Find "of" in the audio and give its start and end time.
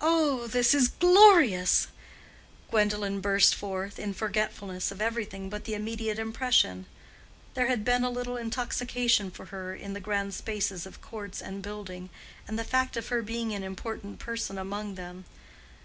4.90-5.00, 10.86-11.00, 12.96-13.10